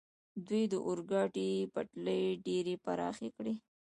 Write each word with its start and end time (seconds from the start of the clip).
دوی 0.47 0.63
د 0.73 0.75
اورګاډي 0.87 1.51
پټلۍ 1.73 2.23
ډېرې 2.45 2.73
پراخې 2.85 3.29
کړې. 3.37 3.53